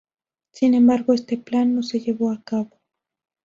[0.49, 2.79] Sin embargo, este plan no se llevó a cabo.